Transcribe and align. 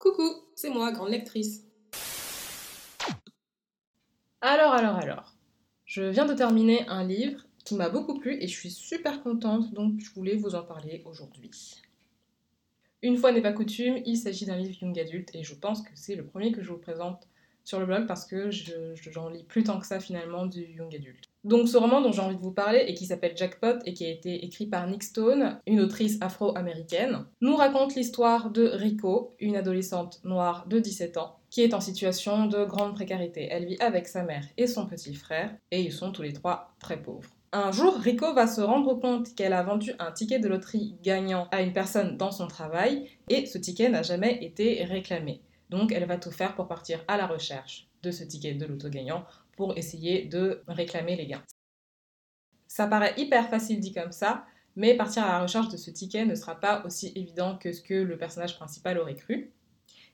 Coucou, 0.00 0.32
c'est 0.54 0.70
moi, 0.70 0.92
grande 0.92 1.10
lectrice. 1.10 1.66
Alors, 4.40 4.72
alors, 4.72 4.96
alors. 4.96 5.34
Je 5.84 6.02
viens 6.04 6.24
de 6.24 6.32
terminer 6.32 6.88
un 6.88 7.04
livre 7.04 7.44
qui 7.66 7.74
m'a 7.74 7.90
beaucoup 7.90 8.18
plu 8.18 8.38
et 8.40 8.48
je 8.48 8.58
suis 8.58 8.70
super 8.70 9.22
contente, 9.22 9.74
donc 9.74 10.00
je 10.00 10.10
voulais 10.14 10.36
vous 10.36 10.54
en 10.54 10.62
parler 10.62 11.02
aujourd'hui. 11.04 11.82
Une 13.02 13.18
fois 13.18 13.30
n'est 13.30 13.42
pas 13.42 13.52
coutume, 13.52 14.00
il 14.06 14.16
s'agit 14.16 14.46
d'un 14.46 14.56
livre 14.56 14.82
young 14.82 14.98
adulte 14.98 15.34
et 15.34 15.42
je 15.42 15.54
pense 15.54 15.82
que 15.82 15.90
c'est 15.94 16.16
le 16.16 16.24
premier 16.24 16.50
que 16.50 16.62
je 16.62 16.70
vous 16.70 16.78
présente 16.78 17.28
sur 17.64 17.78
le 17.78 17.84
blog 17.84 18.06
parce 18.06 18.24
que 18.24 18.50
j'en 18.50 19.28
lis 19.28 19.44
plus 19.44 19.64
tant 19.64 19.78
que 19.78 19.86
ça 19.86 20.00
finalement 20.00 20.46
du 20.46 20.64
young 20.64 20.94
adulte. 20.94 21.29
Donc 21.42 21.68
ce 21.68 21.78
roman 21.78 22.02
dont 22.02 22.12
j'ai 22.12 22.20
envie 22.20 22.36
de 22.36 22.42
vous 22.42 22.52
parler 22.52 22.84
et 22.86 22.94
qui 22.94 23.06
s'appelle 23.06 23.36
Jackpot 23.36 23.78
et 23.86 23.94
qui 23.94 24.04
a 24.04 24.10
été 24.10 24.44
écrit 24.44 24.66
par 24.66 24.86
Nick 24.86 25.02
Stone, 25.02 25.58
une 25.66 25.80
autrice 25.80 26.18
afro-américaine, 26.20 27.24
nous 27.40 27.56
raconte 27.56 27.94
l'histoire 27.94 28.50
de 28.50 28.66
Rico, 28.66 29.34
une 29.40 29.56
adolescente 29.56 30.20
noire 30.24 30.66
de 30.68 30.78
17 30.78 31.16
ans, 31.16 31.38
qui 31.48 31.62
est 31.62 31.72
en 31.72 31.80
situation 31.80 32.46
de 32.46 32.64
grande 32.64 32.94
précarité. 32.94 33.48
Elle 33.50 33.64
vit 33.64 33.80
avec 33.80 34.06
sa 34.06 34.22
mère 34.22 34.44
et 34.58 34.66
son 34.66 34.86
petit 34.86 35.14
frère 35.14 35.54
et 35.70 35.80
ils 35.80 35.92
sont 35.92 36.12
tous 36.12 36.22
les 36.22 36.34
trois 36.34 36.74
très 36.78 37.00
pauvres. 37.00 37.30
Un 37.52 37.72
jour, 37.72 37.94
Rico 37.94 38.32
va 38.34 38.46
se 38.46 38.60
rendre 38.60 38.94
compte 38.94 39.34
qu'elle 39.34 39.54
a 39.54 39.62
vendu 39.62 39.92
un 39.98 40.12
ticket 40.12 40.38
de 40.38 40.48
loterie 40.48 40.94
gagnant 41.02 41.48
à 41.50 41.62
une 41.62 41.72
personne 41.72 42.16
dans 42.16 42.30
son 42.30 42.46
travail 42.46 43.08
et 43.28 43.46
ce 43.46 43.58
ticket 43.58 43.88
n'a 43.88 44.02
jamais 44.02 44.44
été 44.44 44.84
réclamé. 44.84 45.40
Donc 45.70 45.90
elle 45.90 46.04
va 46.04 46.18
tout 46.18 46.30
faire 46.30 46.54
pour 46.54 46.68
partir 46.68 47.02
à 47.08 47.16
la 47.16 47.26
recherche 47.26 47.88
de 48.02 48.10
ce 48.10 48.24
ticket 48.24 48.54
de 48.54 48.66
loto 48.66 48.88
gagnant 48.88 49.24
pour 49.60 49.76
essayer 49.76 50.24
de 50.24 50.62
réclamer 50.68 51.16
les 51.16 51.26
gains. 51.26 51.44
Ça 52.66 52.86
paraît 52.86 53.12
hyper 53.18 53.50
facile 53.50 53.78
dit 53.78 53.92
comme 53.92 54.10
ça, 54.10 54.46
mais 54.74 54.96
partir 54.96 55.22
à 55.24 55.32
la 55.32 55.42
recherche 55.42 55.68
de 55.68 55.76
ce 55.76 55.90
ticket 55.90 56.24
ne 56.24 56.34
sera 56.34 56.58
pas 56.58 56.82
aussi 56.86 57.12
évident 57.14 57.58
que 57.58 57.70
ce 57.70 57.82
que 57.82 57.92
le 57.92 58.16
personnage 58.16 58.56
principal 58.56 58.96
aurait 58.96 59.16
cru. 59.16 59.52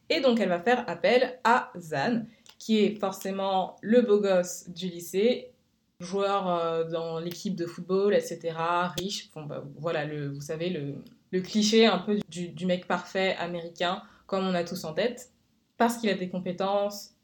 Et 0.08 0.20
donc 0.20 0.40
elle 0.40 0.48
va 0.48 0.58
faire 0.58 0.82
appel 0.90 1.38
à 1.44 1.70
Zan, 1.78 2.24
qui 2.58 2.80
est 2.80 2.98
forcément 2.98 3.76
le 3.82 4.02
beau 4.02 4.18
gosse 4.18 4.68
du 4.68 4.88
lycée, 4.88 5.52
joueur 6.00 6.48
euh, 6.48 6.82
dans 6.82 7.20
l'équipe 7.20 7.54
de 7.54 7.66
football, 7.66 8.14
etc., 8.14 8.52
riche, 8.98 9.30
bon, 9.30 9.44
bah, 9.44 9.62
voilà, 9.78 10.06
le, 10.06 10.26
vous 10.26 10.40
savez, 10.40 10.70
le, 10.70 11.40
cliché 11.40 11.86
un 11.86 11.98
peu 11.98 12.18
du, 12.30 12.48
du 12.48 12.66
mec 12.66 12.88
parfait 12.88 13.36
américain, 13.36 14.02
comme 14.26 14.44
on 14.44 14.54
a 14.54 14.64
tous 14.64 14.82
en 14.82 14.92
tête 14.92 15.30
parce 15.76 15.98
qu'il 15.98 16.10
a 16.10 16.14
des 16.14 16.28
compétences 16.28 17.15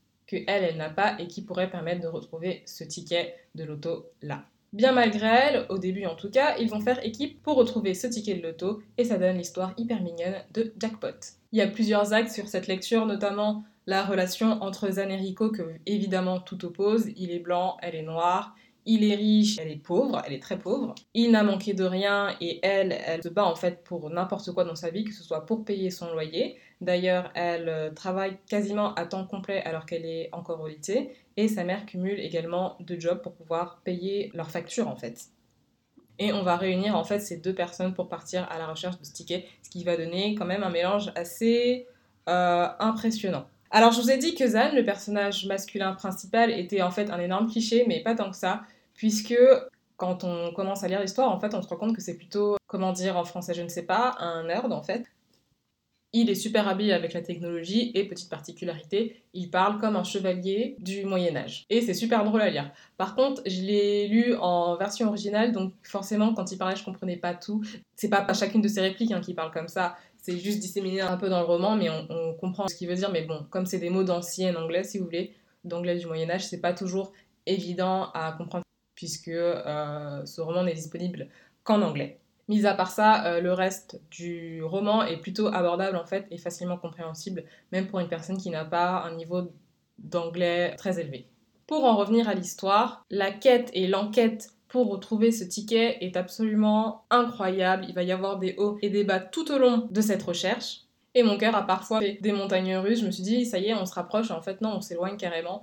elle, 0.47 0.77
n'a 0.77 0.91
pas 0.91 1.17
et 1.19 1.27
qui 1.27 1.43
pourraient 1.43 1.71
permettre 1.71 2.01
de 2.01 2.09
retrouver 2.09 2.63
ce 2.67 2.85
ticket 2.85 3.35
de 3.55 3.65
loto 3.65 4.07
là. 4.23 4.45
Bien 4.73 4.93
malgré 4.93 5.27
elle, 5.27 5.67
au 5.69 5.79
début 5.79 6.07
en 6.07 6.15
tout 6.15 6.31
cas, 6.31 6.57
ils 6.57 6.71
vont 6.71 6.81
faire 6.81 7.05
équipe 7.05 7.43
pour 7.43 7.57
retrouver 7.57 7.95
ce 7.95 8.07
ticket 8.07 8.35
de 8.35 8.43
loto 8.43 8.83
et 8.97 9.05
ça 9.05 9.19
donne 9.19 9.37
l'histoire 9.37 9.75
hyper 9.77 10.03
mignonne 10.03 10.43
de 10.55 10.73
Jackpot. 10.81 11.09
Il 11.53 11.59
y 11.59 11.63
a 11.63 11.67
plusieurs 11.67 12.15
axes 12.15 12.35
sur 12.35 12.49
cette 12.49 12.69
lecture, 12.69 13.05
notamment 13.05 13.65
la 13.87 14.03
relation 14.03 14.63
entre 14.63 14.91
Zan 14.91 15.11
et 15.11 15.17
Rico 15.17 15.51
que 15.51 15.63
évidemment 15.87 16.41
tout 16.41 16.65
oppose. 16.65 17.09
Il 17.17 17.31
est 17.31 17.41
blanc, 17.41 17.77
elle 17.83 17.95
est 17.95 18.03
noire. 18.03 18.55
Il 18.85 19.05
est 19.05 19.15
riche, 19.15 19.59
elle 19.59 19.71
est 19.71 19.77
pauvre, 19.77 20.21
elle 20.27 20.33
est 20.33 20.43
très 20.43 20.59
pauvre. 20.59 20.95
Il 21.15 21.31
n'a 21.31 21.45
manqué 21.45 21.73
de 21.73 21.85
rien 21.85 22.35
et 22.41 22.59
elle, 22.63 22.93
elle 23.07 23.23
se 23.23 23.29
bat 23.29 23.45
en 23.45 23.55
fait 23.55 23.85
pour 23.85 24.11
n'importe 24.11 24.53
quoi 24.53 24.65
dans 24.65 24.75
sa 24.75 24.91
vie, 24.91 25.05
que 25.05 25.13
ce 25.13 25.23
soit 25.23 25.47
pour 25.47 25.65
payer 25.65 25.91
son 25.91 26.13
loyer. 26.13 26.57
D'ailleurs, 26.81 27.31
elle 27.35 27.69
euh, 27.69 27.91
travaille 27.91 28.39
quasiment 28.49 28.93
à 28.95 29.07
temps 29.07 29.25
complet 29.25 29.63
alors 29.63 29.87
qu'elle 29.87 30.05
est 30.05 30.29
encore 30.33 30.61
au 30.61 30.67
lycée. 30.67 31.15
Et 31.37 31.47
sa 31.47 31.63
mère 31.63 31.87
cumule 31.87 32.19
également 32.19 32.77
deux 32.81 32.99
jobs 32.99 33.23
pour 33.23 33.33
pouvoir 33.33 33.81
payer 33.85 34.31
leurs 34.35 34.51
factures 34.51 34.89
en 34.89 34.97
fait. 34.97 35.29
Et 36.19 36.33
on 36.33 36.43
va 36.43 36.57
réunir 36.57 36.97
en 36.97 37.05
fait 37.05 37.21
ces 37.21 37.37
deux 37.37 37.55
personnes 37.55 37.95
pour 37.95 38.09
partir 38.09 38.49
à 38.51 38.59
la 38.59 38.67
recherche 38.67 38.99
de 38.99 39.05
ce 39.05 39.13
ticket, 39.13 39.47
ce 39.63 39.71
qui 39.71 39.85
va 39.85 39.97
donner 39.97 40.35
quand 40.35 40.45
même 40.45 40.63
un 40.63 40.71
mélange 40.71 41.13
assez 41.15 41.87
euh, 42.29 42.69
impressionnant. 42.79 43.47
Alors, 43.75 43.91
je 43.91 44.03
vous 44.03 44.11
ai 44.11 44.19
dit 44.19 44.35
que 44.35 44.47
Zan, 44.47 44.75
le 44.75 44.85
personnage 44.85 45.47
masculin 45.47 45.95
principal, 45.95 46.51
était 46.51 46.83
en 46.83 46.91
fait 46.91 47.09
un 47.09 47.19
énorme 47.19 47.51
cliché, 47.51 47.87
mais 47.89 48.03
pas 48.03 48.15
tant 48.15 48.31
que 48.31 48.37
ça, 48.37 48.65
puisque 48.93 49.35
quand 49.97 50.25
on 50.25 50.53
commence 50.53 50.85
à 50.85 50.89
lire 50.89 51.01
l'histoire, 51.01 51.31
en 51.31 51.41
fait, 51.41 51.55
on 51.55 51.63
se 51.63 51.69
rend 51.69 51.77
compte 51.77 51.97
que 51.97 52.03
c'est 52.03 52.19
plutôt, 52.19 52.59
comment 52.67 52.93
dire 52.93 53.17
en 53.17 53.25
français, 53.25 53.55
je 53.55 53.63
ne 53.63 53.69
sais 53.69 53.85
pas, 53.85 54.15
un 54.19 54.45
nerd 54.45 54.71
en 54.73 54.83
fait. 54.83 55.07
Il 56.13 56.29
est 56.29 56.35
super 56.35 56.69
habillé 56.69 56.93
avec 56.93 57.15
la 57.15 57.23
technologie 57.23 57.91
et 57.95 58.07
petite 58.07 58.29
particularité, 58.29 59.23
il 59.33 59.51
parle 59.51 59.81
comme 59.81 59.97
un 59.97 60.05
chevalier 60.05 60.77
du 60.79 61.07
Moyen 61.07 61.35
Âge. 61.37 61.65
Et 61.71 61.81
c'est 61.81 61.95
super 61.95 62.23
drôle 62.25 62.43
à 62.43 62.51
lire. 62.51 62.71
Par 62.99 63.15
contre, 63.15 63.41
je 63.47 63.63
l'ai 63.63 64.09
lu 64.09 64.35
en 64.35 64.77
version 64.77 65.09
originale, 65.09 65.53
donc 65.53 65.73
forcément 65.83 66.35
quand 66.35 66.53
il 66.53 66.59
parlait 66.59 66.77
je 66.77 66.85
comprenais 66.85 67.17
pas 67.17 67.33
tout. 67.33 67.65
C'est 67.97 68.11
pas 68.11 68.31
chacune 68.35 68.61
de 68.61 68.69
ses 68.69 68.83
répliques 68.83 69.13
hein, 69.13 69.23
qui 69.23 69.33
parle 69.33 69.51
comme 69.51 69.69
ça, 69.69 69.97
c'est 70.23 70.39
juste 70.39 70.61
disséminé 70.61 71.01
un 71.01 71.17
peu 71.17 71.29
dans 71.29 71.41
le 71.41 71.45
roman, 71.45 71.77
mais 71.77 71.91
on, 71.91 72.35
comprend 72.35 72.69
ce 72.69 72.75
qu'il 72.75 72.89
veut 72.89 72.95
dire. 72.95 73.11
Mais 73.11 73.23
bon, 73.23 73.45
comme 73.51 73.67
c'est 73.67 73.79
des 73.79 73.91
mots 73.91 74.05
d'ancien 74.05 74.55
anglais, 74.55 74.85
si 74.85 74.99
vous 74.99 75.05
voulez, 75.05 75.35
d'anglais 75.65 75.97
du 75.97 76.07
Moyen 76.07 76.31
Âge, 76.31 76.47
c'est 76.47 76.61
pas 76.61 76.73
toujours 76.73 77.13
évident 77.45 78.11
à 78.15 78.33
comprendre 78.33 78.65
puisque 78.95 79.29
euh, 79.29 80.25
ce 80.25 80.41
roman 80.41 80.63
n'est 80.63 80.75
disponible 80.75 81.29
qu'en 81.65 81.83
anglais. 81.83 82.21
Mis 82.49 82.67
à 82.67 82.75
part 82.75 82.91
ça, 82.91 83.27
euh, 83.27 83.41
le 83.41 83.53
reste 83.53 84.01
du 84.11 84.63
roman 84.63 85.03
est 85.03 85.17
plutôt 85.17 85.49
abordable 85.49 85.97
en 85.97 86.07
fait 86.07 86.27
et 86.31 86.39
facilement 86.39 86.77
compréhensible, 86.77 87.45
même 87.73 87.89
pour 87.89 87.99
une 87.99 88.09
personne 88.09 88.37
qui 88.37 88.51
n'a 88.51 88.65
pas 88.65 89.03
un 89.03 89.15
niveau 89.15 89.53
d'anglais 89.99 90.75
très 90.77 91.01
élevé. 91.01 91.27
Pour 91.67 91.85
en 91.85 91.97
revenir 91.97 92.29
à 92.29 92.35
l'histoire, 92.35 93.05
la 93.11 93.33
quête 93.33 93.71
et 93.73 93.89
l'enquête 93.89 94.51
pour 94.73 94.89
retrouver 94.89 95.33
ce 95.33 95.45
ticket 95.45 95.99
est 96.01 96.17
absolument 96.17 97.05
incroyable. 97.11 97.85
Il 97.91 97.95
va 97.95 98.05
y 98.05 98.11
avoir 98.11 98.39
des 98.39 98.55
hauts 98.57 98.79
et 98.81 98.89
des 98.89 99.05
bas 99.05 99.21
tout 99.21 99.53
au 99.53 99.59
long 99.59 99.87
de 99.91 100.01
cette 100.01 100.23
recherche. 100.23 100.85
Et 101.15 101.23
mon 101.23 101.37
cœur 101.37 101.55
a 101.55 101.67
parfois 101.67 102.01
fait 102.01 102.17
des 102.23 102.33
montagnes 102.33 102.77
russes. 102.79 103.01
Je 103.01 103.05
me 103.07 103.11
suis 103.11 103.23
dit, 103.23 103.45
ça 103.45 103.59
y 103.59 103.67
est, 103.67 103.75
on 103.75 103.85
se 103.85 103.93
rapproche. 103.93 104.31
en 104.31 104.41
fait, 104.41 104.63
non, 104.63 104.77
on 104.77 104.81
s'éloigne 104.81 105.19
carrément. 105.19 105.63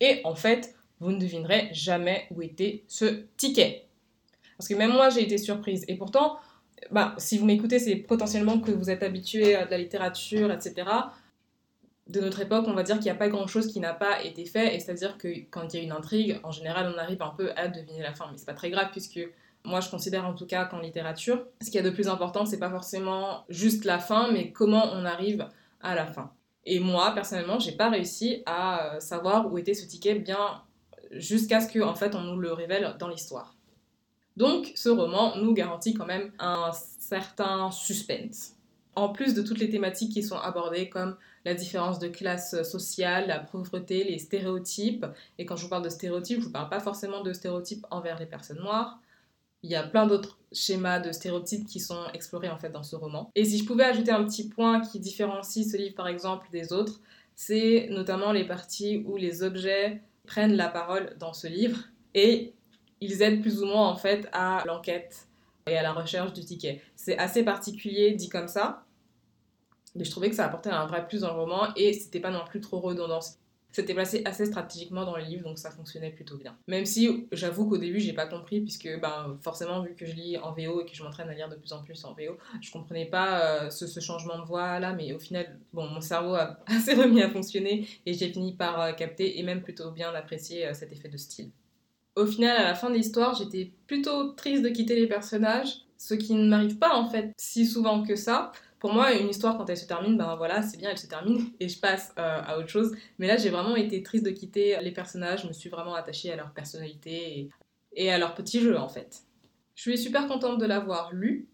Et 0.00 0.22
en 0.24 0.34
fait, 0.34 0.74
vous 0.98 1.12
ne 1.12 1.18
devinerez 1.18 1.68
jamais 1.72 2.26
où 2.34 2.40
était 2.40 2.84
ce 2.88 3.26
ticket. 3.36 3.84
Parce 4.56 4.66
que 4.66 4.74
même 4.74 4.92
moi, 4.92 5.10
j'ai 5.10 5.22
été 5.22 5.36
surprise. 5.36 5.84
Et 5.86 5.96
pourtant, 5.96 6.38
bah, 6.90 7.14
si 7.18 7.36
vous 7.36 7.44
m'écoutez, 7.44 7.78
c'est 7.78 7.96
potentiellement 7.96 8.60
que 8.60 8.70
vous 8.70 8.88
êtes 8.88 9.02
habitué 9.02 9.56
à 9.56 9.66
de 9.66 9.70
la 9.70 9.78
littérature, 9.78 10.50
etc 10.50 10.86
de 12.06 12.20
notre 12.20 12.40
époque, 12.40 12.66
on 12.68 12.74
va 12.74 12.82
dire 12.82 12.96
qu'il 12.96 13.06
n'y 13.06 13.10
a 13.10 13.14
pas 13.16 13.28
grand-chose 13.28 13.66
qui 13.66 13.80
n'a 13.80 13.94
pas 13.94 14.22
été 14.22 14.44
fait, 14.44 14.74
et 14.74 14.80
c'est-à-dire 14.80 15.16
que 15.16 15.28
quand 15.50 15.72
il 15.72 15.78
y 15.78 15.80
a 15.80 15.82
une 15.82 15.92
intrigue, 15.92 16.38
en 16.42 16.50
général, 16.50 16.92
on 16.94 16.98
arrive 16.98 17.22
un 17.22 17.34
peu 17.36 17.50
à 17.56 17.68
deviner 17.68 18.02
la 18.02 18.12
fin, 18.12 18.26
mais 18.30 18.36
c'est 18.36 18.46
pas 18.46 18.54
très 18.54 18.70
grave 18.70 18.88
puisque 18.92 19.20
moi, 19.64 19.80
je 19.80 19.88
considère 19.88 20.26
en 20.26 20.34
tout 20.34 20.46
cas 20.46 20.66
qu'en 20.66 20.80
littérature, 20.80 21.46
ce 21.62 21.66
qu'il 21.66 21.76
y 21.76 21.78
a 21.78 21.82
de 21.82 21.90
plus 21.90 22.08
important, 22.08 22.44
c'est 22.44 22.58
pas 22.58 22.68
forcément 22.68 23.44
juste 23.48 23.86
la 23.86 23.98
fin, 23.98 24.30
mais 24.30 24.52
comment 24.52 24.90
on 24.92 25.06
arrive 25.06 25.48
à 25.80 25.94
la 25.94 26.06
fin. 26.06 26.32
Et 26.66 26.80
moi, 26.80 27.12
personnellement, 27.14 27.58
j'ai 27.58 27.72
pas 27.72 27.88
réussi 27.88 28.42
à 28.44 28.96
euh, 28.96 29.00
savoir 29.00 29.50
où 29.50 29.56
était 29.56 29.74
ce 29.74 29.86
ticket 29.86 30.16
bien 30.16 30.62
jusqu'à 31.10 31.60
ce 31.60 31.72
qu'en 31.72 31.88
en 31.88 31.94
fait 31.94 32.14
on 32.14 32.22
nous 32.22 32.38
le 32.38 32.52
révèle 32.52 32.96
dans 32.98 33.08
l'histoire. 33.08 33.54
Donc, 34.36 34.72
ce 34.74 34.88
roman 34.88 35.36
nous 35.36 35.54
garantit 35.54 35.94
quand 35.94 36.06
même 36.06 36.32
un 36.38 36.72
certain 36.98 37.70
suspense 37.70 38.56
en 38.96 39.08
plus 39.08 39.34
de 39.34 39.42
toutes 39.42 39.58
les 39.58 39.70
thématiques 39.70 40.12
qui 40.12 40.22
sont 40.22 40.36
abordées 40.36 40.88
comme 40.88 41.16
la 41.44 41.54
différence 41.54 41.98
de 41.98 42.08
classe 42.08 42.62
sociale, 42.62 43.26
la 43.28 43.38
pauvreté, 43.38 44.04
les 44.04 44.18
stéréotypes. 44.18 45.06
Et 45.38 45.46
quand 45.46 45.56
je 45.56 45.64
vous 45.64 45.68
parle 45.68 45.84
de 45.84 45.88
stéréotypes, 45.88 46.36
je 46.36 46.40
ne 46.40 46.46
vous 46.46 46.52
parle 46.52 46.68
pas 46.68 46.80
forcément 46.80 47.22
de 47.22 47.32
stéréotypes 47.32 47.86
envers 47.90 48.18
les 48.18 48.26
personnes 48.26 48.58
noires. 48.58 49.00
Il 49.62 49.70
y 49.70 49.76
a 49.76 49.82
plein 49.82 50.06
d'autres 50.06 50.38
schémas 50.52 51.00
de 51.00 51.10
stéréotypes 51.12 51.66
qui 51.66 51.80
sont 51.80 52.04
explorés 52.12 52.50
en 52.50 52.58
fait 52.58 52.70
dans 52.70 52.82
ce 52.82 52.96
roman. 52.96 53.30
Et 53.34 53.44
si 53.44 53.58
je 53.58 53.64
pouvais 53.64 53.84
ajouter 53.84 54.10
un 54.10 54.24
petit 54.24 54.48
point 54.48 54.80
qui 54.80 55.00
différencie 55.00 55.70
ce 55.70 55.76
livre 55.76 55.94
par 55.94 56.08
exemple 56.08 56.48
des 56.52 56.72
autres, 56.72 57.00
c'est 57.34 57.88
notamment 57.90 58.32
les 58.32 58.44
parties 58.44 59.02
où 59.06 59.16
les 59.16 59.42
objets 59.42 60.02
prennent 60.26 60.54
la 60.54 60.68
parole 60.68 61.16
dans 61.18 61.32
ce 61.32 61.46
livre 61.46 61.78
et 62.14 62.52
ils 63.00 63.22
aident 63.22 63.42
plus 63.42 63.62
ou 63.62 63.66
moins 63.66 63.88
en 63.88 63.96
fait 63.96 64.28
à 64.32 64.62
l'enquête 64.66 65.26
et 65.66 65.76
à 65.76 65.82
la 65.82 65.92
recherche 65.92 66.32
du 66.32 66.44
ticket. 66.44 66.82
C'est 66.96 67.18
assez 67.18 67.42
particulier 67.44 68.12
dit 68.12 68.28
comme 68.28 68.48
ça, 68.48 68.84
mais 69.94 70.04
je 70.04 70.10
trouvais 70.10 70.28
que 70.28 70.36
ça 70.36 70.44
apportait 70.44 70.70
un 70.70 70.86
vrai 70.86 71.06
plus 71.06 71.20
dans 71.20 71.32
le 71.32 71.40
roman 71.40 71.68
et 71.76 71.92
c'était 71.92 72.20
pas 72.20 72.30
non 72.30 72.44
plus 72.44 72.60
trop 72.60 72.80
redondant. 72.80 73.20
C'était 73.70 73.94
placé 73.94 74.22
assez 74.24 74.46
stratégiquement 74.46 75.04
dans 75.04 75.16
le 75.16 75.24
livre, 75.24 75.42
donc 75.42 75.58
ça 75.58 75.68
fonctionnait 75.68 76.12
plutôt 76.12 76.36
bien. 76.36 76.56
Même 76.68 76.86
si 76.86 77.26
j'avoue 77.32 77.68
qu'au 77.68 77.76
début 77.76 77.98
j'ai 77.98 78.12
pas 78.12 78.26
compris, 78.26 78.60
puisque 78.60 78.88
ben, 79.00 79.36
forcément, 79.42 79.82
vu 79.82 79.96
que 79.96 80.06
je 80.06 80.12
lis 80.12 80.38
en 80.38 80.52
VO 80.52 80.82
et 80.82 80.86
que 80.86 80.94
je 80.94 81.02
m'entraîne 81.02 81.28
à 81.28 81.34
lire 81.34 81.48
de 81.48 81.56
plus 81.56 81.72
en 81.72 81.82
plus 81.82 82.04
en 82.04 82.12
VO, 82.12 82.38
je 82.60 82.70
comprenais 82.70 83.06
pas 83.06 83.64
euh, 83.64 83.70
ce, 83.70 83.98
changement 83.98 84.38
de 84.38 84.44
voix 84.44 84.78
là, 84.78 84.92
mais 84.92 85.12
au 85.12 85.18
final, 85.18 85.58
bon, 85.72 85.88
mon 85.88 86.00
cerveau 86.00 86.34
a 86.34 86.60
assez 86.66 86.94
remis 86.94 87.20
à 87.20 87.30
fonctionner 87.30 87.88
et 88.06 88.14
j'ai 88.14 88.28
fini 88.28 88.52
par 88.52 88.80
euh, 88.80 88.92
capter 88.92 89.40
et 89.40 89.42
même 89.42 89.62
plutôt 89.62 89.90
bien 89.90 90.14
apprécier 90.14 90.66
euh, 90.66 90.74
cet 90.74 90.92
effet 90.92 91.08
de 91.08 91.16
style. 91.16 91.50
Au 92.16 92.26
final, 92.26 92.56
à 92.56 92.62
la 92.62 92.74
fin 92.74 92.90
de 92.90 92.94
l'histoire, 92.94 93.34
j'étais 93.34 93.72
plutôt 93.86 94.32
triste 94.32 94.62
de 94.62 94.68
quitter 94.68 94.94
les 94.94 95.08
personnages, 95.08 95.84
ce 95.98 96.14
qui 96.14 96.34
ne 96.34 96.48
m'arrive 96.48 96.78
pas 96.78 96.94
en 96.94 97.08
fait 97.08 97.32
si 97.36 97.66
souvent 97.66 98.04
que 98.04 98.14
ça. 98.14 98.52
Pour 98.78 98.92
moi, 98.92 99.14
une 99.14 99.30
histoire, 99.30 99.56
quand 99.56 99.68
elle 99.70 99.76
se 99.76 99.86
termine, 99.86 100.16
ben 100.16 100.36
voilà, 100.36 100.62
c'est 100.62 100.76
bien, 100.76 100.90
elle 100.90 100.98
se 100.98 101.06
termine 101.06 101.50
et 101.60 101.68
je 101.68 101.80
passe 101.80 102.12
euh, 102.18 102.40
à 102.44 102.58
autre 102.58 102.68
chose. 102.68 102.94
Mais 103.18 103.26
là, 103.26 103.36
j'ai 103.36 103.50
vraiment 103.50 103.74
été 103.74 104.02
triste 104.02 104.24
de 104.24 104.30
quitter 104.30 104.78
les 104.80 104.92
personnages, 104.92 105.42
je 105.42 105.48
me 105.48 105.52
suis 105.52 105.70
vraiment 105.70 105.94
attachée 105.94 106.30
à 106.30 106.36
leur 106.36 106.52
personnalité 106.52 107.48
et, 107.96 108.12
à 108.12 108.18
leur 108.18 108.34
petit 108.34 108.60
jeu 108.60 108.78
en 108.78 108.88
fait. 108.88 109.22
Je 109.74 109.82
suis 109.82 109.98
super 109.98 110.28
contente 110.28 110.58
de 110.58 110.66
l'avoir 110.66 111.12
lu. 111.12 111.48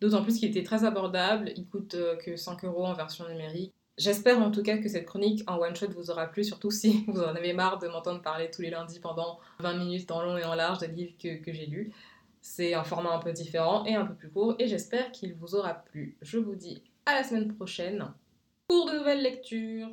D'autant 0.00 0.22
plus 0.22 0.38
qu'il 0.38 0.48
était 0.50 0.62
très 0.62 0.84
abordable, 0.84 1.52
il 1.56 1.66
coûte 1.66 1.94
euh, 1.94 2.16
que 2.16 2.36
5 2.36 2.64
euros 2.64 2.84
en 2.84 2.94
version 2.94 3.26
numérique. 3.28 3.72
J'espère 3.96 4.40
en 4.42 4.50
tout 4.50 4.62
cas 4.62 4.78
que 4.78 4.88
cette 4.88 5.06
chronique 5.06 5.44
en 5.46 5.58
one 5.58 5.76
shot 5.76 5.88
vous 5.90 6.10
aura 6.10 6.26
plu, 6.26 6.42
surtout 6.42 6.70
si 6.70 7.04
vous 7.08 7.20
en 7.20 7.34
avez 7.34 7.52
marre 7.52 7.78
de 7.78 7.86
m'entendre 7.86 8.22
parler 8.22 8.50
tous 8.50 8.62
les 8.62 8.70
lundis 8.70 8.98
pendant 8.98 9.38
20 9.60 9.74
minutes 9.74 10.10
en 10.10 10.22
long 10.22 10.36
et 10.36 10.44
en 10.44 10.54
large 10.54 10.78
des 10.78 10.88
livres 10.88 11.14
que, 11.22 11.36
que 11.36 11.52
j'ai 11.52 11.66
lus. 11.66 11.92
C'est 12.40 12.74
un 12.74 12.84
format 12.84 13.14
un 13.14 13.20
peu 13.20 13.32
différent 13.32 13.84
et 13.84 13.94
un 13.94 14.04
peu 14.04 14.14
plus 14.14 14.30
court 14.30 14.56
et 14.58 14.66
j'espère 14.66 15.12
qu'il 15.12 15.34
vous 15.34 15.54
aura 15.54 15.74
plu. 15.74 16.16
Je 16.22 16.38
vous 16.38 16.56
dis 16.56 16.82
à 17.06 17.14
la 17.14 17.24
semaine 17.24 17.54
prochaine 17.54 18.12
pour 18.66 18.86
de 18.86 18.98
nouvelles 18.98 19.22
lectures. 19.22 19.88